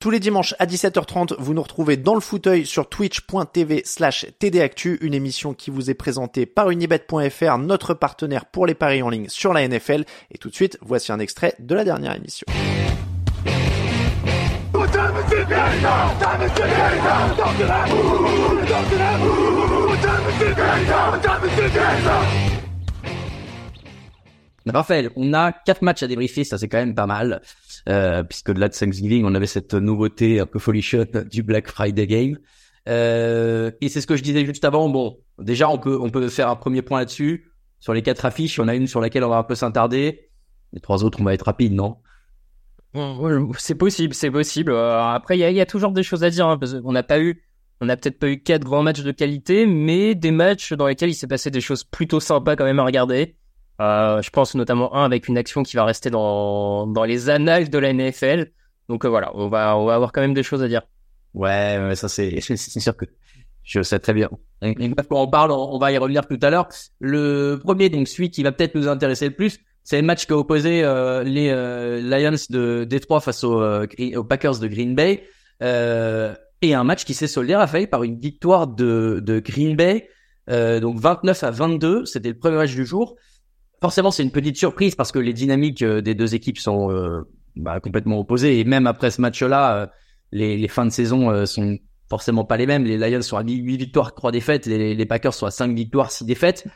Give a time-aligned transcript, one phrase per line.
[0.00, 4.96] Tous les dimanches à 17h30, vous nous retrouvez dans le fauteuil sur twitch.tv slash tdactu,
[5.00, 9.28] une émission qui vous est présentée par unibet.fr, notre partenaire pour les paris en ligne
[9.28, 10.04] sur la NFL.
[10.30, 12.46] Et tout de suite, voici un extrait de la dernière émission.
[24.72, 27.40] Raphaël, on a quatre matchs à débriefer, ça c'est quand même pas mal,
[27.88, 31.68] euh, puisque de là de Thanksgiving, on avait cette nouveauté un peu folichonne du Black
[31.68, 32.38] Friday Game.
[32.88, 34.88] Euh, et c'est ce que je disais juste avant.
[34.88, 37.52] Bon, déjà on peut on peut faire un premier point là-dessus.
[37.80, 40.30] Sur les quatre affiches, en a une sur laquelle on va un peu s'attarder.
[40.72, 41.96] Les trois autres, on va être rapide, non?
[43.58, 44.72] C'est possible, c'est possible.
[44.72, 47.42] Euh, après, il y a, toujours des choses à dire, hein, n'a pas eu,
[47.80, 51.10] on n'a peut-être pas eu quatre grands matchs de qualité, mais des matchs dans lesquels
[51.10, 53.36] il s'est passé des choses plutôt sympas quand même à regarder.
[53.80, 57.70] Euh, je pense notamment un avec une action qui va rester dans, dans les annales
[57.70, 58.50] de la NFL.
[58.88, 60.82] Donc euh, voilà, on va, on va avoir quand même des choses à dire.
[61.34, 63.04] Ouais, ouais ça c'est, sûr que
[63.62, 64.30] je sais très bien.
[64.62, 66.68] Et quand on parle, on va y revenir tout à l'heure.
[67.00, 70.32] Le premier, donc celui qui va peut-être nous intéresser le plus, c'est le match qui
[70.32, 74.94] a opposé euh, les euh, Lions de Détroit face aux, euh, aux, Packers de Green
[74.94, 75.24] Bay.
[75.62, 80.08] et un match qui s'est soldé, Raphaël, par une victoire de, de Green Bay.
[80.48, 83.16] donc 29 à 22, c'était le premier match du jour
[83.80, 87.22] forcément, c'est une petite surprise parce que les dynamiques euh, des deux équipes sont euh,
[87.56, 88.60] bah, complètement opposées.
[88.60, 89.86] Et même après ce match-là, euh,
[90.32, 91.78] les, fins de saison sont
[92.08, 92.84] forcément pas les mêmes.
[92.84, 94.66] Les Lions sont à 8 victoires, 3 défaites.
[94.66, 96.66] Les, Packers sont à 5 victoires, 6 défaites.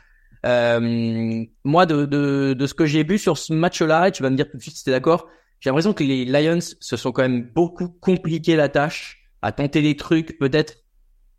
[0.45, 4.49] Euh, moi, de, ce que j'ai vu sur ce match-là, et tu vas me dire
[4.49, 5.27] tout de suite si t'es d'accord,
[5.59, 9.81] j'ai l'impression que les Lions se sont quand même beaucoup compliqué la tâche à tenter
[9.81, 10.77] des trucs peut-être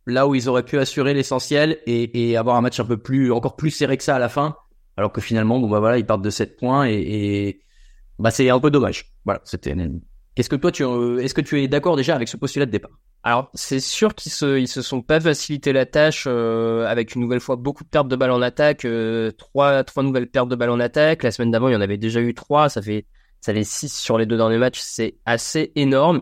[0.06, 3.32] là où ils auraient pu assurer l'essentiel et, et, avoir un match un peu plus,
[3.32, 4.56] encore plus serré que ça à la fin
[4.96, 7.60] alors que finalement, bon bah voilà, ils partent de 7 points et, et
[8.18, 9.12] bah c'est un peu dommage.
[9.24, 9.74] Voilà, c'était.
[10.34, 10.82] Qu'est-ce que toi tu,
[11.20, 12.90] est-ce que tu es d'accord déjà avec ce postulat de départ?
[13.22, 17.22] Alors c'est sûr qu'ils se, ils se sont pas facilité la tâche euh, avec une
[17.22, 20.56] nouvelle fois beaucoup de pertes de balles en attaque, euh, trois, trois nouvelles pertes de
[20.56, 21.22] balles en attaque.
[21.22, 23.06] La semaine d'avant, il y en avait déjà eu trois, ça fait,
[23.40, 26.20] ça fait six sur les deux derniers matchs, c'est assez énorme.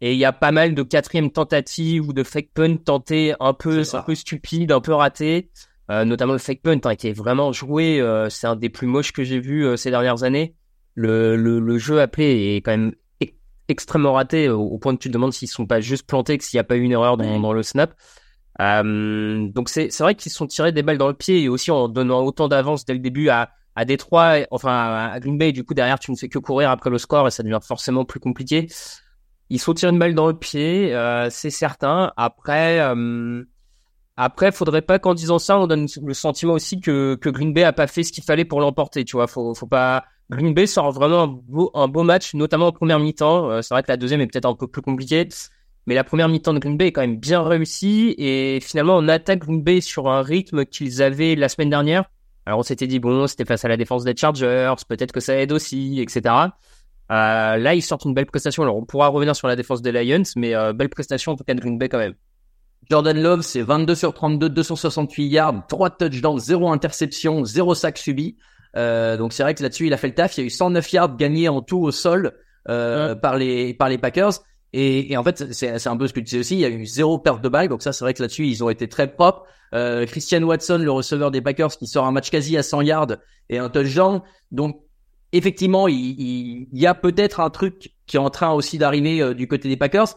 [0.00, 3.54] Et il y a pas mal de quatrième tentatives ou de fake punt tentés un
[3.54, 5.50] peu, un peu stupides, un peu ratés.
[5.90, 8.00] Euh, notamment le fake punt hein, qui est vraiment joué.
[8.00, 10.54] Euh, c'est un des plus moches que j'ai vu euh, ces dernières années.
[10.94, 12.92] Le, le, le, jeu appelé est quand même
[13.68, 16.56] extrêmement raté au, point que tu te demandes s'ils sont pas juste plantés, que s'il
[16.56, 17.94] n'y a pas eu une erreur dans, dans le snap.
[18.60, 21.70] donc c'est c'est vrai qu'ils se sont tirés des balles dans le pied et aussi
[21.70, 25.50] en donnant autant d'avance dès le début à à Détroit, enfin à Green Bay.
[25.50, 28.04] Du coup derrière tu ne fais que courir après le score et ça devient forcément
[28.04, 28.68] plus compliqué.
[29.50, 30.94] Ils se sont tirés une balle dans le pied,
[31.30, 32.12] c'est certain.
[32.16, 32.78] Après
[34.16, 37.64] après, faudrait pas qu'en disant ça, on donne le sentiment aussi que, que Green Bay
[37.64, 39.04] a pas fait ce qu'il fallait pour l'emporter.
[39.04, 40.04] Tu vois, faut, faut pas.
[40.30, 43.50] Green Bay sort vraiment un beau, un beau match, notamment en première mi-temps.
[43.50, 45.28] Euh, c'est vrai que la deuxième est peut-être un peu plus compliquée,
[45.86, 48.14] mais la première mi-temps de Green Bay est quand même bien réussie.
[48.18, 52.04] Et finalement, on attaque Green Bay sur un rythme qu'ils avaient la semaine dernière.
[52.46, 55.36] Alors, on s'était dit bon, c'était face à la défense des Chargers, peut-être que ça
[55.36, 56.22] aide aussi, etc.
[57.10, 58.62] Euh, là, ils sortent une belle prestation.
[58.62, 61.44] Alors, on pourra revenir sur la défense des Lions, mais euh, belle prestation en tout
[61.44, 62.14] cas de Green Bay quand même.
[62.90, 68.36] Jordan Love, c'est 22 sur 32, 268 yards, 3 touchdowns, 0 interception, 0 sac subi.
[68.76, 70.36] Euh, donc c'est vrai que là-dessus, il a fait le taf.
[70.36, 72.32] Il y a eu 109 yards gagnés en tout au sol
[72.68, 74.32] euh, par les par les Packers.
[74.72, 76.54] Et, et en fait, c'est un peu ce que tu disais aussi.
[76.56, 77.68] Il y a eu zéro perte de balle.
[77.68, 79.44] Donc ça, c'est vrai que là-dessus, ils ont été très propres.
[79.72, 83.16] Euh, Christian Watson, le receveur des Packers, qui sort un match quasi à 100 yards
[83.50, 84.20] et un touchdown.
[84.50, 84.80] Donc
[85.32, 89.34] effectivement, il, il, y a peut-être un truc qui est en train aussi d'arriver euh,
[89.34, 90.16] du côté des Packers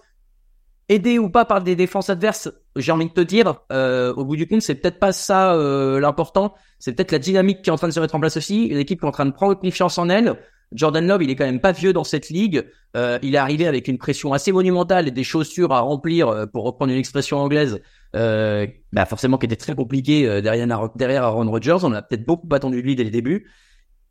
[0.90, 4.36] aidé ou pas par des défenses adverses, j'ai envie de te dire, euh, au bout
[4.36, 6.54] du compte, c'est peut-être pas ça euh, l'important.
[6.80, 8.70] C'est peut-être la dynamique qui est en train de se mettre en place aussi.
[8.70, 10.38] L'équipe qui est en train de prendre confiance en elle.
[10.74, 12.66] Jordan Love, il est quand même pas vieux dans cette ligue.
[12.96, 16.46] Euh, il est arrivé avec une pression assez monumentale et des chaussures à remplir, euh,
[16.46, 17.82] pour reprendre une expression anglaise,
[18.16, 21.78] euh, bah forcément qui était très compliqué derrière, derrière Aaron Rodgers.
[21.84, 23.50] On a peut-être beaucoup attendu lui dès le début.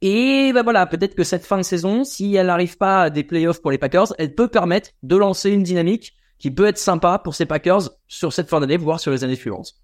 [0.02, 3.25] Et ben voilà, peut-être que cette fin de saison, si elle n'arrive pas à des
[3.25, 7.19] playoffs pour les Packers, elle peut permettre de lancer une dynamique qui peut être sympa
[7.19, 9.75] pour ces Packers sur cette fin d'année, voire sur les années suivantes.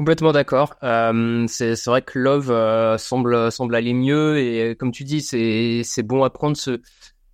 [0.00, 0.76] Complètement d'accord.
[0.82, 5.20] Euh, c'est vrai que Love euh, semble semble aller mieux et euh, comme tu dis,
[5.20, 6.80] c'est bon à prendre ce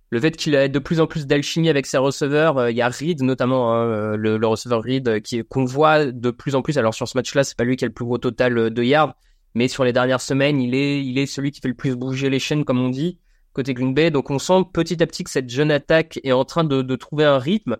[0.09, 2.69] le fait qu'il a de plus en plus d'alchimie avec ses receveurs.
[2.69, 6.61] Il y a Reed notamment, hein, le, receveur Reed qui qu'on voit de plus en
[6.61, 6.77] plus.
[6.77, 9.15] Alors sur ce match-là, c'est pas lui qui a le plus gros total de yards,
[9.55, 12.29] mais sur les dernières semaines, il est il est celui qui fait le plus bouger
[12.29, 13.21] les chaînes comme on dit
[13.53, 14.11] côté Green Bay.
[14.11, 17.23] Donc on sent petit à petit que cette jeune attaque est en train de trouver
[17.23, 17.77] un rythme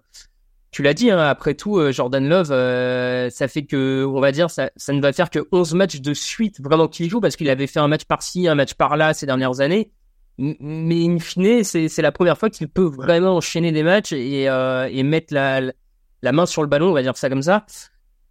[0.71, 4.31] tu l'as dit, hein, après tout, euh, Jordan Love, euh, ça fait que, on va
[4.31, 7.35] dire, ça, ça ne va faire que 11 matchs de suite vraiment qu'il joue parce
[7.35, 9.91] qu'il avait fait un match par-ci, un match par-là ces dernières années.
[10.37, 14.87] Mais in fine, c'est, la première fois qu'il peut vraiment enchaîner des matchs et, euh,
[14.91, 15.61] et mettre la,
[16.21, 17.65] la main sur le ballon, on va dire ça comme ça.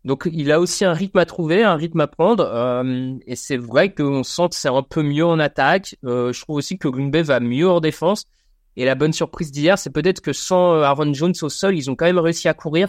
[0.07, 2.49] Donc il a aussi un rythme à trouver, un rythme à prendre.
[2.49, 5.97] Euh, et c'est vrai qu'on sent que c'est un peu mieux en attaque.
[6.05, 8.25] Euh, je trouve aussi que Green Bay va mieux en défense.
[8.77, 11.91] Et la bonne surprise d'hier, c'est peut-être que sans euh, Aaron Jones au sol, ils
[11.91, 12.89] ont quand même réussi à courir.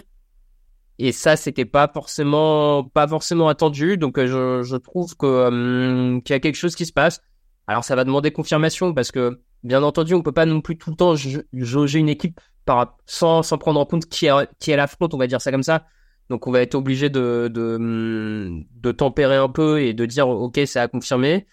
[1.00, 3.98] Et ça, c'était pas forcément, pas forcément attendu.
[3.98, 7.22] Donc, euh, je, trouve que hum, qu'il y a quelque chose qui se passe.
[7.68, 10.90] Alors, ça va demander confirmation parce que, bien entendu, on peut pas non plus tout
[10.90, 11.16] le temps
[11.54, 12.40] jauger une équipe
[13.06, 15.52] sans, sans prendre en compte qui est, qui est la front, on va dire ça
[15.52, 15.86] comme ça.
[16.30, 20.28] Donc, on va être obligé de, de, hum, de tempérer un peu et de dire,
[20.28, 21.46] OK, c'est à confirmer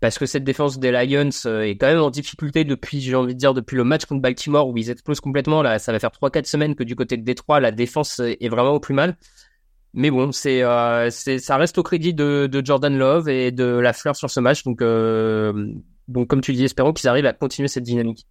[0.00, 3.34] parce que cette défense des Lions euh, est quand même en difficulté depuis, j'ai envie
[3.34, 5.62] de dire, depuis le match contre Baltimore où ils explosent complètement.
[5.62, 8.72] Là, ça va faire 3-4 semaines que du côté de Détroit, la défense est vraiment
[8.72, 9.16] au plus mal.
[9.94, 13.64] Mais bon, c'est, euh, c'est, ça reste au crédit de, de, Jordan Love et de
[13.64, 14.62] la fleur sur ce match.
[14.62, 15.72] Donc, euh,
[16.06, 18.26] donc comme tu dis, espérons qu'ils arrivent à continuer cette dynamique.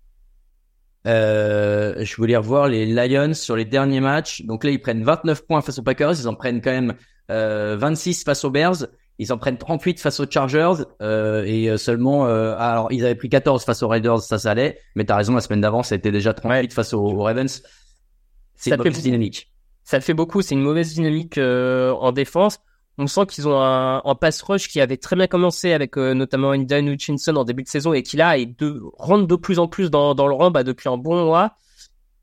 [1.05, 4.43] Euh, je voulais revoir les Lions sur les derniers matchs.
[4.43, 6.19] Donc là, ils prennent 29 points face aux Packers.
[6.19, 6.95] Ils en prennent quand même
[7.31, 8.87] euh, 26 face aux Bears.
[9.19, 13.29] Ils en prennent 38 face aux Chargers euh, et seulement euh, alors ils avaient pris
[13.29, 16.11] 14 face aux Raiders, ça ça allait, mais t'as raison la semaine d'avant ça était
[16.11, 17.63] déjà 38 face aux, aux Ravens.
[18.55, 19.51] C'est une mauvaise dynamique.
[19.83, 22.59] Ça fait beaucoup, c'est une mauvaise dynamique euh, en défense.
[22.97, 26.13] On sent qu'ils ont un, un pass rush qui avait très bien commencé avec euh,
[26.13, 29.59] notamment Indian Hutchinson en début de saison et qui là est de rentre de plus
[29.59, 31.55] en plus dans, dans le rang bah, depuis un bon mois.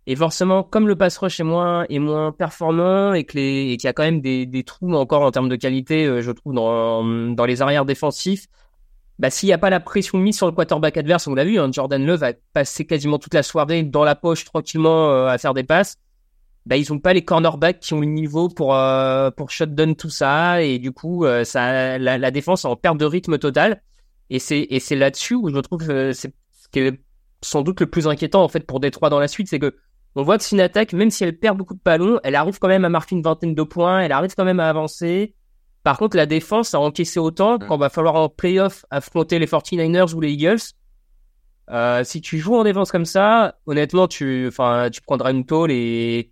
[0.06, 3.92] Et forcément, comme le pass rush est moins est moins performant et qu'il y a
[3.94, 7.02] quand même des, des trous encore en termes de qualité, euh, je trouve dans
[7.34, 8.46] dans les arrières défensifs,
[9.18, 11.58] bah s'il n'y a pas la pression mise sur le quarterback adverse, on l'a vu,
[11.58, 15.38] hein, Jordan Love a passé quasiment toute la soirée dans la poche tranquillement euh, à
[15.38, 15.96] faire des passes.
[16.66, 20.10] Bah ils ont pas les cornerbacks qui ont le niveau pour euh, pour shutdown tout
[20.10, 23.82] ça et du coup euh, ça la, la défense en perte de rythme total
[24.30, 27.00] et c'est là-dessus où je trouve que c'est ce qui est
[27.42, 29.76] sans doute le plus inquiétant en fait pour Détroit dans la suite, c'est que
[30.16, 32.58] on voit que c'est une attaque, même si elle perd beaucoup de ballons, elle arrive
[32.58, 35.34] quand même à marquer une vingtaine de points, elle arrive quand même à avancer.
[35.82, 40.14] Par contre, la défense a encaissé autant qu'on va falloir en playoff affronter les 49ers
[40.14, 40.60] ou les Eagles.
[41.70, 45.70] Euh, si tu joues en défense comme ça, honnêtement, tu, enfin, tu prendras une tôle
[45.72, 46.30] et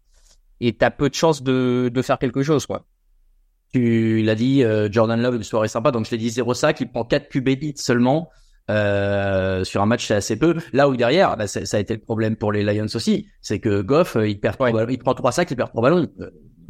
[0.60, 2.86] et t'as peu de chances de, de faire quelque chose, quoi.
[3.72, 6.80] Tu l'as dit, euh, Jordan Love, une soirée sympa, donc je l'ai dit 0 sac,
[6.80, 8.30] il prend 4 QB hits seulement.
[8.72, 10.54] Euh, sur un match c'est assez peu.
[10.72, 13.82] Là où derrière, bah, ça a été le problème pour les Lions aussi, c'est que
[13.82, 14.72] Goff il perd ouais.
[14.88, 16.08] il prend trois sacs, il perd trois ballons.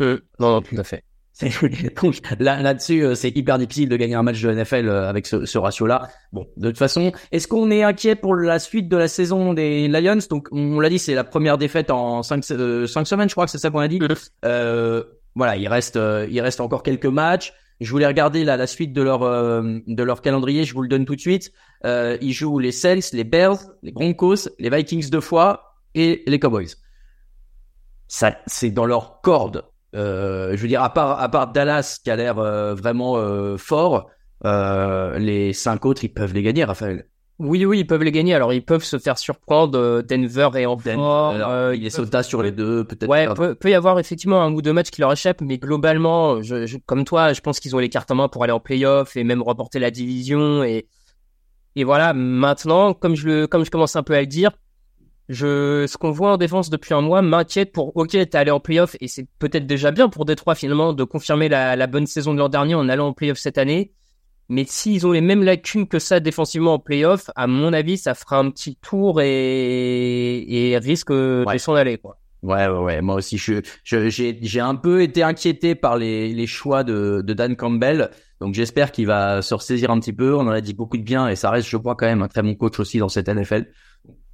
[0.01, 1.05] Euh, non, non, tout à fait.
[2.03, 5.59] Donc là, là-dessus, c'est hyper difficile de gagner un match de NFL avec ce, ce
[5.59, 6.09] ratio-là.
[6.33, 9.89] Bon, de toute façon, est-ce qu'on est inquiet pour la suite de la saison des
[9.89, 10.19] Lions?
[10.29, 13.47] Donc, on l'a dit, c'est la première défaite en cinq, euh, cinq semaines, je crois
[13.47, 13.99] que c'est ça qu'on a dit.
[14.45, 15.05] Euh,
[15.35, 17.55] voilà, il reste, il reste encore quelques matchs.
[17.81, 20.65] Je voulais regarder la suite de leur euh, de leur calendrier.
[20.65, 21.53] Je vous le donne tout de suite.
[21.85, 26.39] Euh, ils jouent les Saints, les Bears, les Broncos, les Vikings deux fois et les
[26.39, 26.75] Cowboys.
[28.09, 29.65] Ça, c'est dans leur corde.
[29.95, 34.11] Euh, je veux dire, à part à part Dallas qui a l'air vraiment fort,
[34.45, 37.07] les cinq autres ils peuvent les gagner, Raphaël.
[37.43, 38.35] Oui, oui, ils peuvent les gagner.
[38.35, 39.77] Alors, ils peuvent se faire surprendre.
[39.79, 43.11] Euh, Denver et en Denver, euh, il est sauta sur les deux, peut-être.
[43.11, 46.41] Ouais, peut, peut y avoir effectivement un ou deux matchs qui leur échappent, mais globalement,
[46.41, 48.61] je, je, comme toi, je pense qu'ils ont les cartes en main pour aller en
[48.61, 50.63] playoff et même remporter la division.
[50.63, 50.87] Et,
[51.75, 54.53] et voilà, maintenant, comme je le, comme je commence un peu à le dire,
[55.29, 58.61] je, ce qu'on voit en défense depuis un mois m'inquiète pour, ok, t'es allé en
[58.61, 62.35] playoff et c'est peut-être déjà bien pour Détroit finalement de confirmer la, la bonne saison
[62.35, 63.93] de l'an dernier en allant en playoff cette année.
[64.49, 68.15] Mais s'ils ont les mêmes lacunes que ça défensivement en playoff, à mon avis, ça
[68.15, 71.45] fera un petit tour et, et risque ouais.
[71.55, 72.19] de s'en aller, quoi.
[72.43, 73.03] Ouais, ouais, ouais.
[73.03, 77.23] Moi aussi, je, je, j'ai, j'ai un peu été inquiété par les, les choix de,
[77.25, 78.11] de Dan Campbell.
[78.41, 80.35] Donc, j'espère qu'il va se ressaisir un petit peu.
[80.35, 82.29] On en a dit beaucoup de bien et ça reste, je crois, quand même un
[82.29, 83.69] très bon coach aussi dans cette NFL.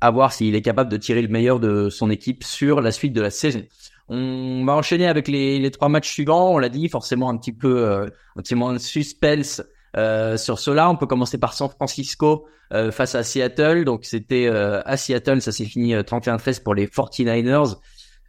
[0.00, 3.12] À voir s'il est capable de tirer le meilleur de son équipe sur la suite
[3.12, 3.62] de la saison.
[4.08, 6.54] On va enchaîner avec les, les trois matchs suivants.
[6.54, 9.62] On l'a dit, forcément un petit peu, euh, un petit moins de suspense
[9.96, 13.84] Euh, sur cela, on peut commencer par San Francisco euh, face à Seattle.
[13.84, 17.76] Donc c'était euh, à Seattle, ça s'est fini 31-13 pour les 49ers.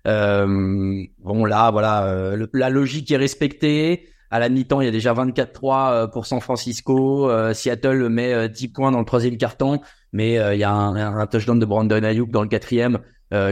[0.05, 4.07] bon là, voilà, la logique est respectée.
[4.31, 7.31] À la mi-temps, il y a déjà 24-3 pour San Francisco.
[7.53, 9.81] Seattle met 10 points dans le troisième carton,
[10.13, 12.99] mais il y a un, un, touchdown de Brandon Ayuk dans le quatrième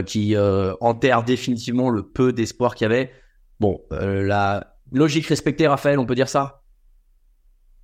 [0.06, 0.36] qui
[0.80, 3.10] enterre définitivement le peu d'espoir qu'il y avait.
[3.58, 6.57] Bon, la logique respectée, Raphaël, on peut dire ça?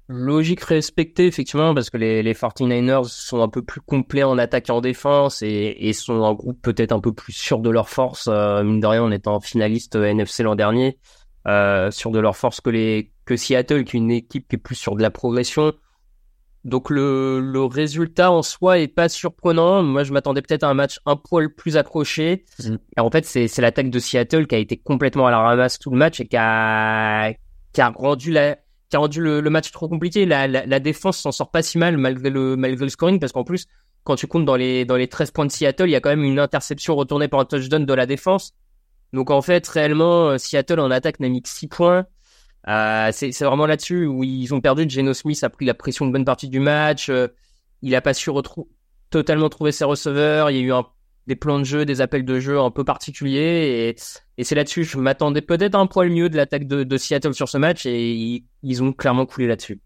[0.08, 4.68] Logique respectée, effectivement, parce que les, les 49ers sont un peu plus complets en attaque
[4.68, 7.88] et en défense et, et sont un groupe peut-être un peu plus sûr de leur
[7.88, 10.98] force, euh, mine de rien, en étant finaliste NFC l'an dernier,
[11.48, 14.58] euh, sûr de leur force que, les, que Seattle, qui est une équipe qui est
[14.58, 15.72] plus sur de la progression.
[16.64, 19.82] Donc le, le résultat en soi est pas surprenant.
[19.82, 22.44] Moi, je m'attendais peut-être à un match un poil plus accroché.
[22.62, 22.76] Mm.
[22.98, 25.90] Et en fait, c'est l'attaque de Seattle qui a été complètement à la ramasse tout
[25.90, 27.32] le match et qui a,
[27.72, 28.56] qui a rendu la,
[28.94, 30.24] qui rendu le, match trop compliqué.
[30.24, 33.66] La, défense s'en sort pas si mal malgré le, malgré le scoring parce qu'en plus,
[34.04, 36.10] quand tu comptes dans les, dans les 13 points de Seattle, il y a quand
[36.10, 38.54] même une interception retournée par un touchdown de la défense.
[39.12, 42.06] Donc en fait, réellement, euh, Seattle en attaque n'a mis que 6 points.
[42.68, 44.88] Euh, c'est vraiment là-dessus où ils ont perdu.
[44.88, 47.08] Geno Smith a pris la pression de bonne partie du match.
[47.08, 47.28] Euh,
[47.82, 48.30] il a pas su
[49.10, 50.50] totalement trouver ses receveurs.
[50.50, 50.86] Il y a eu un
[51.26, 53.88] des plans de jeu, des appels de jeu un peu particuliers.
[53.88, 53.96] Et,
[54.38, 57.48] et c'est là-dessus, je m'attendais peut-être un poil mieux de l'attaque de, de, Seattle sur
[57.48, 59.80] ce match et ils, ont clairement coulé là-dessus.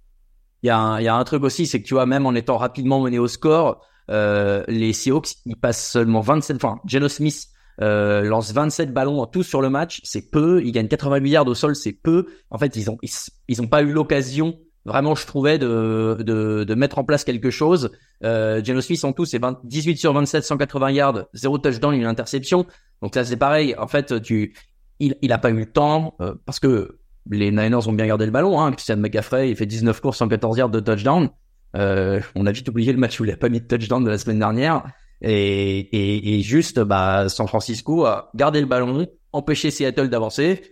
[0.63, 2.27] Il y, a un, il y a un truc aussi, c'est que tu vois, même
[2.27, 3.81] en étant rapidement mené au score,
[4.11, 7.49] euh, les Seahawks, ils passent seulement 27, enfin, Geno Smith
[7.81, 10.61] euh, lance 27 ballons en tout sur le match, c'est peu.
[10.65, 12.27] Ils gagnent 80 milliards au sol, c'est peu.
[12.51, 13.11] En fait, ils ont ils,
[13.47, 17.51] ils ont pas eu l'occasion vraiment, je trouvais, de, de, de, mettre en place quelque
[17.51, 17.91] chose.
[18.25, 22.67] Euh, Geno Smith, en tout, c'est 18 sur 27, 180 yards, zéro touchdown, une interception.
[23.03, 23.75] Donc ça, c'est pareil.
[23.77, 24.55] En fait, tu,
[24.99, 26.99] il, il a pas eu le temps euh, parce que
[27.31, 28.61] les Niners ont bien gardé le ballon.
[28.61, 28.73] Hein.
[28.73, 31.29] Christian McCaffrey, il fait 19 courses, 114 yards de touchdown.
[31.77, 34.11] Euh, on a vite oublié le match où il a pas mis de touchdown de
[34.11, 34.83] la semaine dernière.
[35.21, 40.63] Et, et, et juste, bah, San Francisco a gardé le ballon, empêché Seattle d'avancer.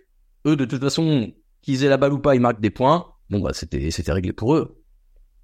[0.47, 1.33] Eux, de toute façon,
[1.63, 4.33] qu'ils aient la balle ou pas, ils marquent des points bon bah c'était c'était réglé
[4.33, 4.83] pour eux.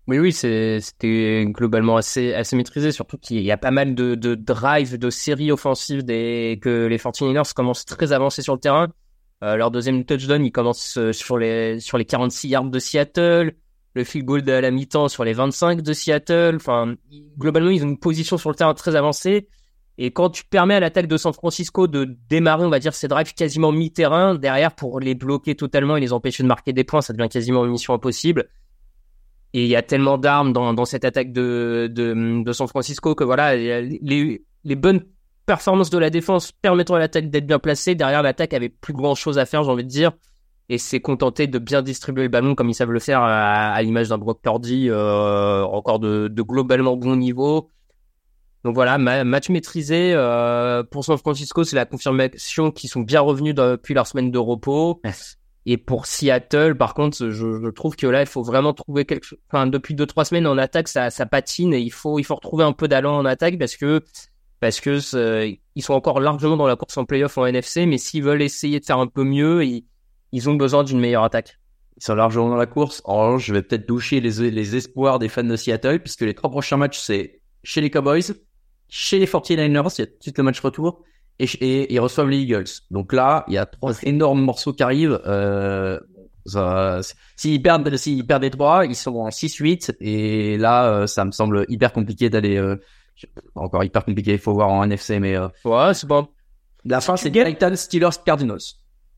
[0.08, 4.34] Oui, oui, c'était globalement assez, assez maîtrisé, surtout qu'il y a pas mal de, de
[4.34, 8.88] drives, de séries offensives des, que les 49ers commencent très avancés sur le terrain.
[9.44, 13.54] Euh, leur deuxième touchdown, il commence euh, sur les, sur les 46 yards de Seattle.
[13.94, 16.56] Le field goal à la mi-temps sur les 25 de Seattle.
[16.56, 16.94] Enfin,
[17.38, 19.48] globalement, ils ont une position sur le terrain très avancée.
[19.99, 23.08] Et quand tu permets à l'attaque de San Francisco de démarrer, on va dire, ces
[23.08, 27.02] drives quasiment mi-terrain, derrière, pour les bloquer totalement et les empêcher de marquer des points,
[27.02, 28.49] ça devient quasiment une mission impossible.
[29.52, 34.40] Et il y a tellement d'armes dans, cette attaque de, San Francisco que voilà, les,
[34.76, 35.04] bonnes
[35.44, 37.94] performances de la défense permettant à l'attaque d'être bien placée.
[37.94, 40.12] Derrière, l'attaque avait plus grand chose à faire, j'ai envie de dire.
[40.70, 44.08] Et c'est contenté de bien distribuer le ballon comme ils savent le faire à, l'image
[44.08, 47.68] d'un Brock Purdy, euh, encore de globalement bon niveau
[48.64, 53.54] donc voilà, match maîtrisé euh, pour San Francisco, c'est la confirmation qu'ils sont bien revenus
[53.54, 55.00] depuis leur semaine de repos.
[55.66, 59.25] Et pour Seattle, par contre, je, je, trouve que là, il faut vraiment trouver quelque
[59.25, 59.38] chose.
[59.49, 62.35] Enfin, depuis deux trois semaines en attaque, ça, ça patine et il faut il faut
[62.35, 64.02] retrouver un peu d'allant en attaque parce que
[64.59, 64.99] parce que
[65.75, 68.81] ils sont encore largement dans la course en playoff en NFC, mais s'ils veulent essayer
[68.81, 69.85] de faire un peu mieux, ils,
[70.33, 71.59] ils ont besoin d'une meilleure attaque.
[71.97, 73.00] Ils sont largement dans la course.
[73.04, 76.50] En je vais peut-être doucher les, les espoirs des fans de Seattle puisque les trois
[76.50, 78.35] prochains matchs c'est chez les Cowboys,
[78.94, 81.02] chez les 49ers, il y a tout de suite le match retour,
[81.38, 82.68] et, et, ils reçoivent les Eagles.
[82.90, 85.18] Donc là, il y a trois énormes morceaux qui arrivent.
[85.25, 85.99] Euh,
[87.34, 91.30] s'ils perdent, s'ils perdent les trois, ils sont en 6-8, et là, euh, ça me
[91.30, 92.76] semble hyper compliqué d'aller, euh,
[93.54, 96.28] encore hyper compliqué, il faut voir en NFC, mais euh, ouais, c'est bon.
[96.84, 98.61] La fin, c'est Titans, Steelers, Cardinals.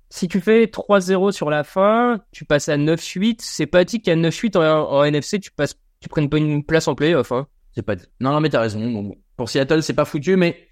[0.09, 3.39] Si tu fais 3-0 sur la fin, tu passes à 9-8.
[3.41, 6.87] C'est pas dit qu'à 9-8 en, en, NFC, tu passes, tu prennes pas une place
[6.87, 7.33] en playoff.
[7.33, 7.49] Hein.
[7.75, 7.97] C'est pas.
[8.21, 8.79] Non, non, mais t'as raison.
[8.89, 10.69] Bon, pour Seattle, c'est pas foutu, mais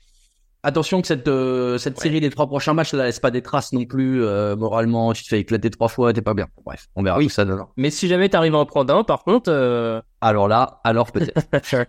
[0.63, 3.73] attention que cette euh, cette série des trois prochains matchs là laisse pas des traces
[3.73, 5.13] non plus euh, moralement.
[5.13, 6.49] Tu te fais éclater trois fois, t'es pas bien.
[6.65, 7.29] Bref, on verra oui.
[7.29, 7.65] ça donne.
[7.77, 9.51] Mais si jamais t'arrives à en prendre un, par contre.
[9.51, 11.41] Euh, alors là, alors peut-être.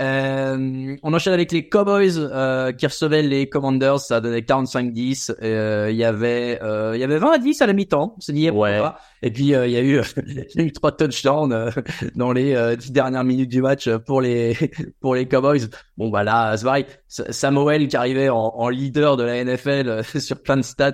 [0.00, 5.34] Euh, on enchaîne avec les Cowboys euh, qui recevaient les Commanders, ça donnait 45-10.
[5.42, 6.60] Euh, il y avait
[6.94, 8.80] il y avait 20 à 10 à la mi-temps, c'est dit ouais.
[9.22, 11.72] Et puis il y a eu il y a eu trois touchdowns
[12.14, 14.56] dans les dix dernières minutes du match pour les
[15.00, 15.68] pour les Cowboys.
[15.96, 16.86] Bon bah là, c'est pareil.
[17.08, 20.92] Samuel qui arrivait en, en, leader de la NFL sur plein de stats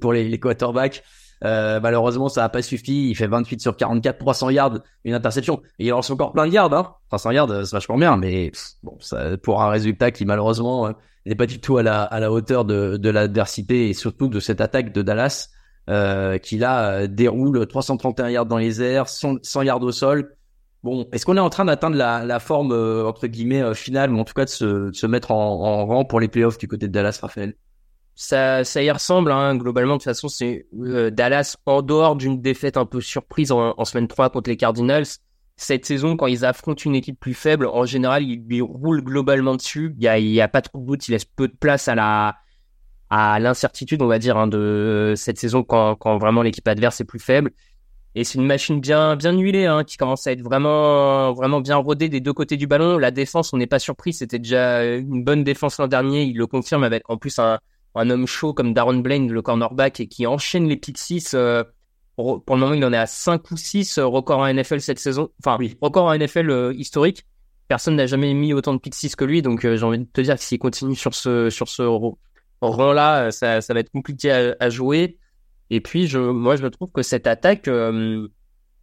[0.00, 1.02] pour les, les quarterbacks.
[1.44, 3.10] Euh, malheureusement, ça n'a pas suffi.
[3.10, 5.62] Il fait 28 sur 44, 300 yards, une interception.
[5.78, 6.72] Il lance encore plein de yards.
[6.72, 6.94] Hein.
[7.08, 8.50] 300 yards, c'est vachement bien, mais
[8.82, 10.92] bon, ça, pour un résultat qui malheureusement euh,
[11.26, 14.40] n'est pas du tout à la, à la hauteur de, de l'adversité et surtout de
[14.40, 15.48] cette attaque de Dallas.
[15.90, 20.36] euh, qui là déroule 331 yards dans les airs, 100, 100 yards au sol.
[20.82, 22.72] Bon, est-ce qu'on est en train d'atteindre la, la forme
[23.06, 26.04] entre guillemets finale, ou en tout cas de se, de se mettre en, en rang
[26.04, 27.54] pour les playoffs du côté de Dallas, Raphaël?
[28.20, 29.94] Ça, y ressemble, hein, globalement.
[29.94, 34.30] De toute façon, c'est Dallas en dehors d'une défaite un peu surprise en, semaine 3
[34.30, 35.06] contre les Cardinals.
[35.56, 39.54] Cette saison, quand ils affrontent une équipe plus faible, en général, ils lui roulent globalement
[39.54, 39.94] dessus.
[39.98, 41.94] Il y a, y a pas trop de doute, ils laissent peu de place à
[41.94, 42.36] la
[43.10, 47.20] à l'incertitude, on va dire, hein, de cette saison quand, vraiment l'équipe adverse est plus
[47.20, 47.52] faible.
[48.16, 51.76] Et c'est une machine bien bien huilée hein, qui commence à être vraiment vraiment bien
[51.76, 52.98] rodée des deux côtés du ballon.
[52.98, 56.24] La défense, on n'est pas surpris, c'était déjà une bonne défense l'an dernier.
[56.24, 57.60] Il le confirme avec en plus un
[57.94, 61.32] un homme chaud comme Darren Blaine, le cornerback, et qui enchaîne les pick 6.
[61.34, 61.62] Euh,
[62.16, 64.98] pour le moment, il en est à 5 ou 6 euh, record en NFL cette
[64.98, 65.30] saison.
[65.40, 65.76] Enfin, oui.
[65.80, 67.26] record en NFL euh, historique.
[67.68, 70.20] Personne n'a jamais mis autant de pick 6 que lui, donc j'ai envie de te
[70.20, 71.82] dire que s'il continue sur ce sur ce
[72.62, 75.18] rang-là, ça, ça va être compliqué à, à, jouer.
[75.68, 77.68] Et puis, je, moi, je trouve que cette attaque,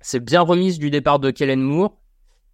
[0.02, 1.98] c'est bien remise du départ de Kellen Moore.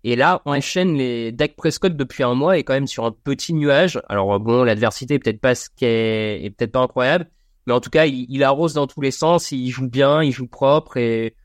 [0.03, 3.11] Et là, on enchaîne les Dak Prescott depuis un mois et quand même sur un
[3.11, 4.01] petit nuage.
[4.09, 7.29] Alors bon, l'adversité est peut-être pas ce qui est, est peut-être pas incroyable,
[7.67, 10.31] mais en tout cas, il, il, arrose dans tous les sens, il joue bien, il
[10.31, 11.35] joue propre et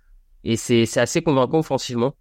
[0.45, 2.15] et c'est c'est assez convaincant offensivement.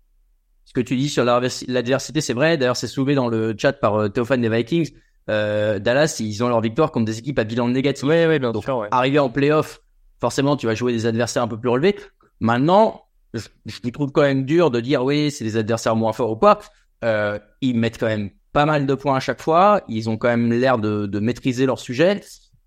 [0.66, 2.58] Ce que tu dis sur l'adversité, c'est vrai.
[2.58, 4.92] D'ailleurs, c'est soulevé dans le chat par euh, Théophane des Vikings.
[5.30, 8.04] Euh, Dallas, ils ont leur victoire contre des équipes à bilan négatif.
[8.04, 8.80] Ouais, ouais, bien Donc, sûr.
[8.80, 8.88] Ouais.
[8.90, 9.80] Arrivé en playoff,
[10.20, 11.96] forcément, tu vas jouer des adversaires un peu plus relevés.
[12.40, 13.04] Maintenant,
[13.36, 16.36] je, je trouve quand même dur de dire oui, c'est des adversaires moins forts ou
[16.36, 16.60] quoi.
[17.04, 19.82] Euh, ils mettent quand même pas mal de points à chaque fois.
[19.88, 22.22] Ils ont quand même l'air de, de, maîtriser leur sujet.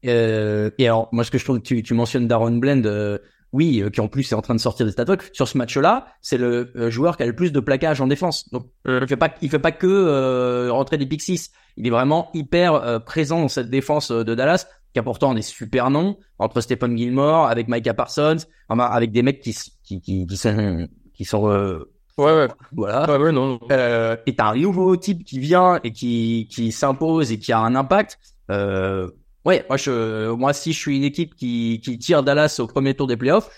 [0.07, 3.19] Euh, et alors, moi, ce que je trouve, tu, tu mentionnes Darren Blend, euh,
[3.53, 5.31] oui, euh, qui en plus est en train de sortir des statuts.
[5.33, 8.51] Sur ce match-là, c'est le euh, joueur qui a le plus de plaquage en défense.
[8.51, 11.51] Donc, il fait pas, il fait pas que rentrer des pick 6.
[11.79, 15.91] Il est vraiment hyper présent dans cette défense de Dallas qui a pourtant des super
[15.91, 19.53] noms entre Stephen Gilmore, avec Micah Parsons, avec des mecs qui
[19.88, 23.61] qui qui, qui sont qui sont euh, ouais ouais voilà ouais, ouais non, non.
[23.71, 27.59] Euh, et t'as un nouveau type qui vient et qui qui s'impose et qui a
[27.59, 28.18] un impact
[28.50, 29.09] euh,
[29.45, 32.95] ouais moi je moi si je suis une équipe qui qui tire Dallas au premier
[32.95, 33.50] tour des playoffs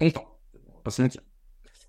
[0.00, 0.28] je suis content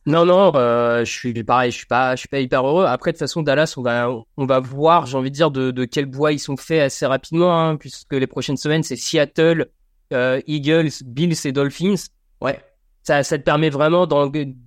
[0.07, 2.85] non, non, euh, je suis pareil, je suis pas, je suis pas hyper heureux.
[2.85, 5.69] Après, de toute façon, Dallas, on va, on va voir, j'ai envie de dire, de,
[5.69, 9.67] de quel bois ils sont faits assez rapidement, hein, puisque les prochaines semaines, c'est Seattle,
[10.11, 11.93] Eagles, Bills et Dolphins.
[12.41, 12.59] Ouais.
[13.03, 14.07] Ça, ça te permet vraiment,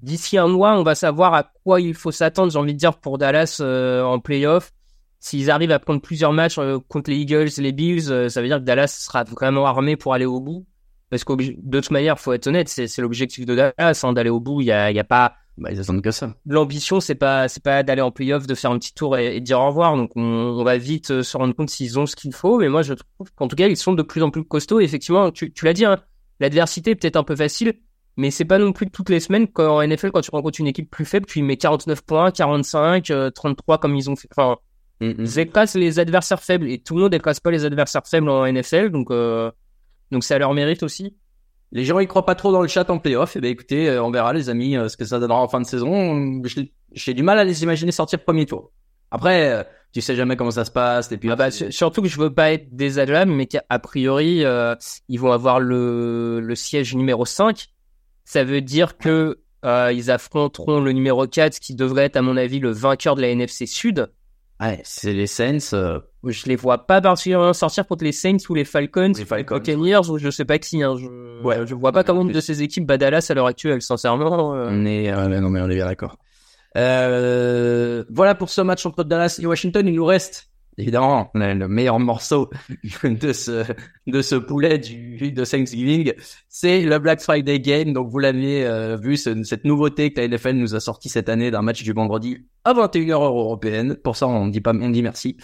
[0.02, 2.98] d'ici un mois, on va savoir à quoi il faut s'attendre, j'ai envie de dire,
[2.98, 4.72] pour Dallas euh, en playoff.
[5.20, 8.42] S'ils arrivent à prendre plusieurs matchs euh, contre les Eagles et les Bills, euh, ça
[8.42, 10.66] veut dire que Dallas sera vraiment armé pour aller au bout.
[11.10, 14.40] Parce que de toute manière, faut être honnête, c'est l'objectif de Dallas, hein, d'aller au
[14.40, 14.62] bout.
[14.62, 15.34] Il y a, y a pas.
[15.56, 16.34] Bah, ils attendent que ça.
[16.44, 19.40] L'ambition, c'est pas, c'est pas d'aller en playoff, de faire un petit tour et, et
[19.40, 19.96] dire au revoir.
[19.96, 22.58] Donc, on, on va vite se rendre compte s'ils ont ce qu'il faut.
[22.58, 24.80] Mais moi, je trouve qu'en tout cas, ils sont de plus en plus costauds.
[24.80, 26.00] Et effectivement, tu, tu l'as dit, hein,
[26.40, 27.74] l'adversité est peut-être un peu facile,
[28.16, 30.90] mais c'est pas non plus toutes les semaines qu'en NFL, quand tu rencontres une équipe
[30.90, 34.28] plus faible, tu y mets 49 points, 45, euh, 33 comme ils ont fait.
[34.36, 34.56] Enfin,
[35.00, 35.14] mm -hmm.
[35.18, 38.46] ils écrasent les adversaires faibles et tout le monde écrase pas les adversaires faibles en
[38.46, 38.90] NFL.
[38.90, 39.50] Donc, euh,
[40.10, 41.16] donc c'est à leur mérite aussi.
[41.72, 43.34] Les gens ils croient pas trop dans le chat en playoff.
[43.34, 45.48] Et eh ben écoutez, euh, on verra les amis euh, ce que ça donnera en
[45.48, 46.40] fin de saison.
[46.92, 48.70] J'ai du mal à les imaginer sortir premier tour.
[49.10, 51.10] Après, euh, tu sais jamais comment ça se passe.
[51.12, 54.74] Et puis ah bah, surtout que je veux pas être désagréable, mais qu'a priori euh,
[55.08, 57.66] ils vont avoir le, le siège numéro 5.
[58.24, 62.36] Ça veut dire que euh, ils affronteront le numéro 4, qui devrait être à mon
[62.36, 64.10] avis le vainqueur de la NFC Sud.
[64.60, 65.72] Ouais, c'est les Saints.
[65.72, 66.00] Euh...
[66.26, 69.60] Je les vois pas particulièrement sortir contre les Saints ou les Falcons, les Falcons, les
[69.60, 70.82] Buccaneers, ou je sais pas qui.
[70.82, 70.96] Hein.
[70.96, 73.82] Je, ouais, je vois pas comment une de ces équipes bat Dallas à l'heure actuelle,
[73.82, 74.54] sincèrement.
[74.54, 74.68] Euh...
[74.70, 76.16] On est, euh, non mais on est bien d'accord.
[76.76, 79.86] Euh, voilà pour ce match entre Dallas et Washington.
[79.86, 82.50] Il nous reste évidemment le meilleur morceau
[83.04, 83.64] de ce
[84.06, 86.12] de ce poulet du de Thanksgiving,
[86.48, 87.92] c'est le Black Friday Game.
[87.92, 91.28] Donc vous l'avez euh, vu, ce, cette nouveauté que la NFL nous a sorti cette
[91.28, 93.96] année d'un match du vendredi à 21h heure européenne.
[93.96, 95.36] Pour ça, on dit pas, on dit merci.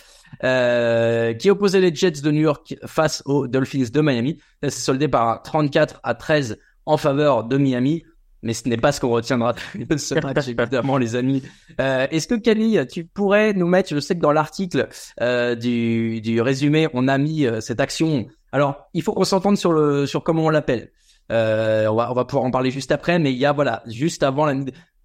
[0.44, 4.38] Euh, qui opposait les Jets de New York face aux Dolphins de Miami.
[4.62, 8.04] Ça s'est soldé par 34 à 13 en faveur de Miami
[8.42, 11.42] mais ce n'est pas ce qu'on retiendra de ce match, évidemment, les amis.
[11.80, 14.88] Euh, Est-ce que Camille, tu pourrais nous mettre, je sais que dans l'article
[15.20, 18.26] euh, du, du résumé, on a mis euh, cette action.
[18.52, 20.90] Alors, il faut qu'on s'entende sur le sur comment on l'appelle.
[21.30, 23.82] Euh, on va on va pouvoir en parler juste après, mais il y a voilà,
[23.86, 24.54] juste avant la,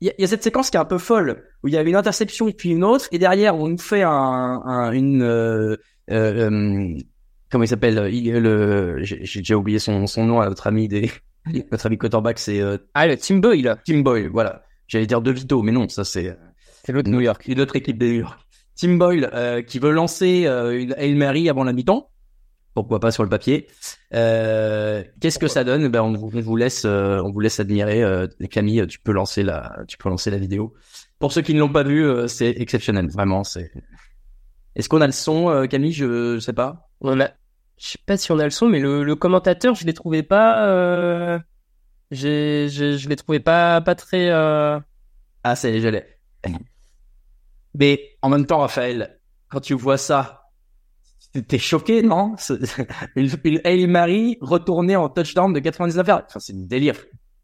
[0.02, 1.74] il y a, il y a cette séquence qui est un peu folle où il
[1.74, 4.92] y avait une interception et puis une autre, et derrière on nous fait un, un
[4.92, 5.78] une euh,
[6.12, 6.98] euh,
[7.52, 11.12] comment il s'appelle le j'ai déjà oublié son son nom à notre ami des
[11.72, 12.78] notre ami quarterback, c'est euh...
[12.94, 13.78] ah le Tim Boyle.
[13.86, 14.64] Tim Boyle, voilà.
[14.88, 16.38] J'allais dire De Vito, mais non, ça c'est
[16.84, 18.40] c'est l'autre New York, une autre équipe de New York.
[18.76, 22.10] Tim Boyle euh, qui veut lancer euh, une Hail Mary avant la mi-temps.
[22.74, 23.68] pourquoi pas sur le papier.
[24.14, 25.88] Euh, Qu'est-ce que ça donne?
[25.88, 28.04] Ben on vous, on vous laisse, euh, on vous laisse admirer.
[28.52, 30.74] Camille, tu peux lancer la, tu peux lancer la vidéo.
[31.20, 33.44] Pour ceux qui ne l'ont pas vu, c'est exceptionnel, vraiment.
[33.44, 33.72] C'est.
[34.76, 35.94] Est-ce qu'on a le son, Camille?
[35.94, 36.90] Je sais pas.
[37.02, 37.30] On a,
[37.78, 40.24] je sais pas si on a le son, mais le, le commentateur, je l'ai trouvé
[40.24, 41.40] pas, euh...
[42.12, 44.30] j'ai, j'ai- je l'ai trouvé pas, pas très.
[44.32, 44.80] Euh...
[45.44, 46.06] Ah, c'est je l'ai.
[47.74, 50.50] Mais en même temps, Raphaël, quand tu vois ça,
[51.48, 52.36] t'es choqué, non?
[53.16, 56.24] Une, une Hail Mary retournée en touchdown de 99 yards.
[56.28, 56.96] Enfin, c'est du délire.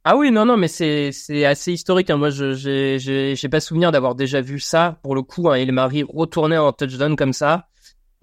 [0.04, 2.10] Ah oui, non, non, mais c'est, c'est assez historique.
[2.10, 2.18] Hein.
[2.18, 5.00] Moi, je, j'ai, j'ai, j'ai pas souvenir d'avoir déjà vu ça.
[5.04, 7.68] Pour le coup, hein, El Marie retourner en touchdown comme ça,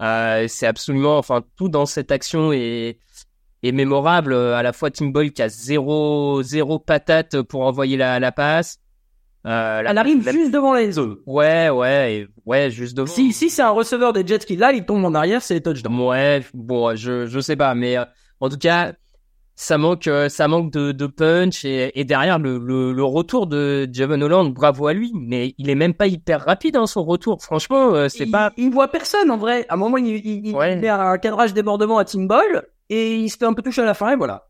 [0.01, 2.99] euh, c'est absolument, enfin, tout dans cette action est,
[3.63, 4.33] est mémorable.
[4.33, 8.31] Euh, À la fois Tim Boyle qui a zéro, zéro patate pour envoyer la, la
[8.31, 8.79] passe.
[9.45, 11.17] Euh, la- Elle arrive la- juste devant les zones.
[11.25, 13.07] Ouais, ouais, et- ouais, juste devant.
[13.11, 15.97] Si, si c'est un receveur des Jets qui là, il tombe en arrière, c'est touchdown.
[15.99, 18.03] Ouais, bon, je je sais pas, mais euh,
[18.41, 18.93] en tout cas,
[19.61, 23.45] ça manque euh, ça manque de, de punch et, et derrière le, le le retour
[23.45, 27.03] de Javon Holland, bravo à lui, mais il est même pas hyper rapide hein, son
[27.03, 27.43] retour.
[27.43, 29.65] Franchement, euh, c'est il, pas il voit personne en vrai.
[29.67, 30.77] À un moment, il, il, il Ouais.
[30.77, 33.85] met un cadrage débordement à Tim Boyle et il se fait un peu toucher à
[33.85, 34.47] la fin et voilà.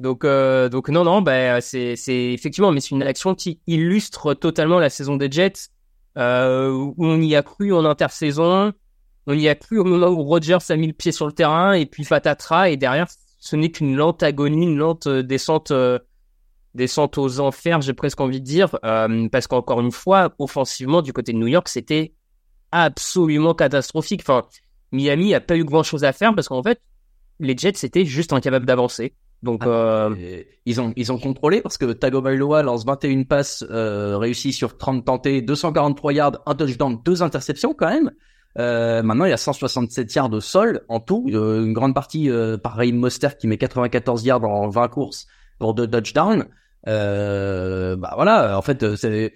[0.00, 4.34] donc euh, donc non non, bah c'est c'est effectivement, mais c'est une action qui illustre
[4.34, 5.68] totalement la saison des Jets.
[6.16, 8.72] Euh, où on y a cru en intersaison,
[9.28, 11.74] on y a cru au moment où Rodgers a mis le pied sur le terrain
[11.74, 13.06] et puis patatras et derrière
[13.38, 15.98] ce n'est qu'une lente agonie, une lente euh, descente, euh,
[16.74, 21.12] descente aux enfers, j'ai presque envie de dire, euh, parce qu'encore une fois, offensivement du
[21.12, 22.14] côté de New York, c'était
[22.72, 24.22] absolument catastrophique.
[24.22, 24.44] Enfin,
[24.92, 26.80] Miami a pas eu grand chose à faire parce qu'en fait,
[27.38, 29.14] les Jets étaient juste incapables d'avancer.
[29.44, 34.52] Donc, euh, Et Ils ont ils ont contrôlé parce que Tagovailoa lance 21 passes réussies
[34.52, 38.10] sur 30 tentées, 243 yards, un touchdown, deux interceptions quand même.
[38.58, 42.28] Euh, maintenant, il y a 167 yards au sol en tout, euh, une grande partie
[42.28, 45.26] euh, par Raheem Mostert qui met 94 yards en 20 courses
[45.58, 46.46] pour deux touchdowns.
[46.88, 49.34] Euh, bah voilà, en fait, c'est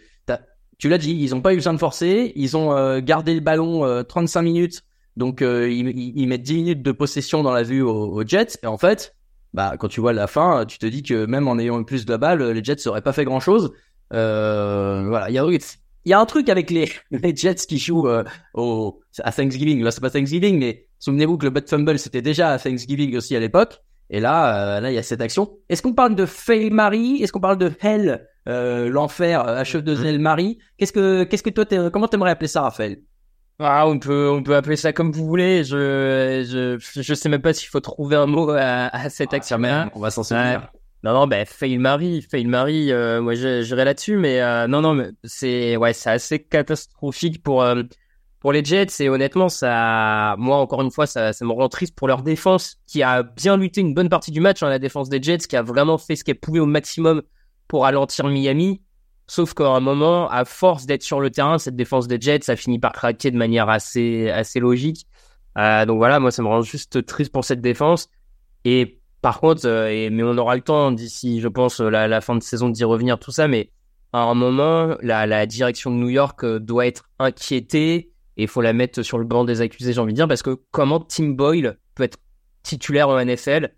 [0.79, 3.85] tu l'as dit, ils ont pas eu besoin de forcer, ils ont gardé le ballon
[3.85, 4.83] euh, 35 minutes,
[5.17, 8.67] donc ils, ils, mettent 10 minutes de possession dans la vue aux, aux Jets, et
[8.67, 9.15] en fait,
[9.55, 12.05] bah quand tu vois la fin, tu te dis que même en ayant eu plus
[12.05, 13.73] de balles, les Jets n'auraient pas fait grand chose.
[14.13, 15.45] Euh, voilà, il y a,
[16.05, 19.83] il y a un truc avec les, les Jets qui jouent euh, au, à Thanksgiving.
[19.83, 23.35] Là, c'est pas Thanksgiving, mais souvenez-vous que le Butt Fumble c'était déjà à Thanksgiving aussi
[23.37, 23.79] à l'époque.
[24.11, 25.57] Et là, euh, là, il y a cette action.
[25.71, 30.19] Est-ce qu'on parle de Fail Marie Est-ce qu'on parle de Hell, euh, l'enfer, euh, H2L
[30.19, 32.99] Marie Qu'est-ce que, qu'est-ce que toi, t'es- comment t'aimerais appeler ça, Raphaël?
[33.59, 35.63] Ah, on peut on peut appeler ça comme vous voulez.
[35.63, 36.43] Je
[36.83, 39.59] je je sais même pas s'il faut trouver un mot à, à cette Ah, action.
[39.59, 40.69] même, on va s'en souvenir.
[41.05, 45.11] Non, non, ben, Fail Marie, Fail Marie, euh, moi, j'irai là-dessus, mais euh, non, non,
[45.25, 47.83] c'est, ouais, c'est assez catastrophique pour euh,
[48.39, 51.95] pour les Jets, et honnêtement, ça, moi, encore une fois, ça, ça me rend triste
[51.95, 55.09] pour leur défense, qui a bien lutté une bonne partie du match, hein, la défense
[55.09, 57.23] des Jets, qui a vraiment fait ce qu'elle pouvait au maximum
[57.69, 58.83] pour ralentir Miami,
[59.29, 62.57] sauf qu'à un moment, à force d'être sur le terrain, cette défense des Jets, ça
[62.57, 65.07] finit par craquer de manière assez assez logique.
[65.57, 68.09] Euh, donc voilà, moi, ça me rend juste triste pour cette défense,
[68.65, 72.37] et par contre, euh, mais on aura le temps d'ici, je pense, la, la fin
[72.37, 73.49] de saison d'y revenir, tout ça.
[73.49, 73.71] Mais
[74.13, 78.49] à un moment, la, la direction de New York euh, doit être inquiétée et il
[78.49, 81.01] faut la mettre sur le banc des accusés, j'ai envie de dire, parce que comment
[81.01, 82.19] Tim Boyle peut être
[82.63, 83.75] titulaire en NFL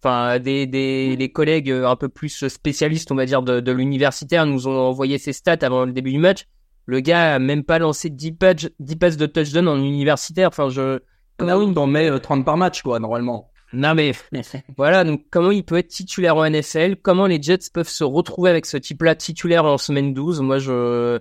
[0.00, 3.72] Enfin, des, des les collègues euh, un peu plus spécialistes, on va dire, de, de
[3.72, 6.46] l'universitaire nous ont envoyé ses stats avant le début du match.
[6.86, 10.48] Le gars a même pas lancé 10 passes, 10 passes de touchdown en universitaire.
[10.48, 11.00] Enfin, je...
[11.40, 13.50] Mets euh, 30 par match, quoi, normalement.
[13.72, 14.12] Non mais
[14.76, 18.50] voilà, donc comment il peut être titulaire en NFL Comment les Jets peuvent se retrouver
[18.50, 21.20] avec ce type-là titulaire en semaine 12 Moi, je...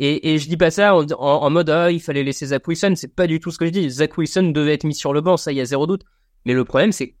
[0.00, 2.66] Et, et je dis pas ça en, en- en mode ah, il fallait laisser Zach
[2.66, 3.88] Wilson, c'est pas du tout ce que je dis.
[3.90, 6.02] Zach Wilson devait être mis sur le banc, ça, il y a zéro doute.
[6.46, 7.14] Mais le problème, c'est,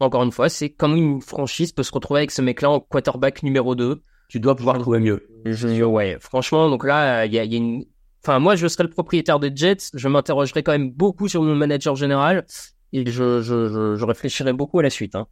[0.00, 3.42] encore une fois, c'est comment une franchise peut se retrouver avec ce mec-là en quarterback
[3.42, 4.02] numéro 2.
[4.28, 5.26] Tu dois pouvoir trouver mieux.
[5.46, 7.84] Je, ouais, franchement, donc là, il y a, y a une...
[8.22, 11.54] Enfin, moi, je serais le propriétaire des Jets, je m'interrogerais quand même beaucoup sur mon
[11.54, 12.44] manager général,
[12.92, 15.14] et je, je, je, je réfléchirais beaucoup à la suite.
[15.14, 15.26] Hein.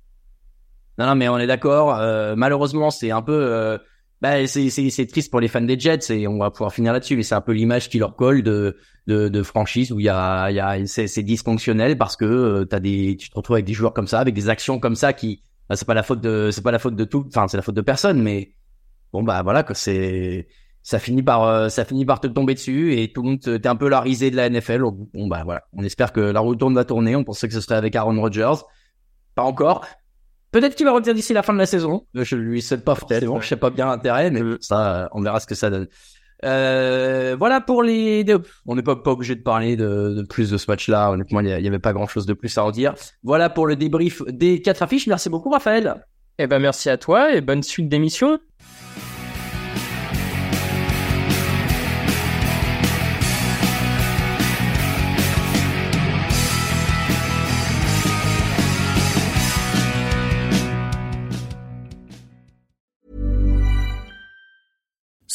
[0.98, 1.94] Non, non, mais on est d'accord.
[1.96, 3.78] Euh, malheureusement, c'est un peu, euh,
[4.22, 7.16] bah, c'est, triste pour les fans des Jets et on va pouvoir finir là-dessus.
[7.16, 10.08] Mais c'est un peu l'image qui leur colle de, de, de franchise où il y
[10.08, 13.66] a, y a, c'est, c'est dysfonctionnel parce que euh, t'as des, tu te retrouves avec
[13.66, 16.20] des joueurs comme ça, avec des actions comme ça qui, bah, c'est pas la faute
[16.20, 18.54] de, c'est pas la faute de tout, enfin, c'est la faute de personne, mais
[19.12, 20.48] bon, bah voilà que c'est,
[20.88, 23.56] ça finit par, euh, ça finit par te tomber dessus et tout le monde, te-
[23.56, 24.82] t'es un peu la risée de la NFL.
[24.82, 27.16] Bon, bah voilà, on espère que la roue tourne va tourner.
[27.16, 28.54] On pensait que ce serait avec Aaron Rodgers,
[29.34, 29.84] pas encore.
[30.52, 32.06] Peut-être qu'il va revenir d'ici la fin de la saison.
[32.14, 33.40] Je lui souhaite pas forcément.
[33.40, 35.88] Je sais pas bien l'intérêt, mais ça, on verra ce que ça donne.
[36.44, 38.24] Euh, voilà pour les.
[38.64, 41.10] On n'est pas, pas obligé de parler de, de plus de ce match-là.
[41.10, 42.94] Honnêtement, il n'y avait pas grand-chose de plus à en dire.
[43.24, 45.08] Voilà pour le débrief des quatre affiches.
[45.08, 46.04] Merci beaucoup, Raphaël.
[46.38, 48.38] Eh ben merci à toi et bonne suite d'émission.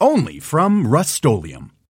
[0.00, 1.70] only from Rustolium.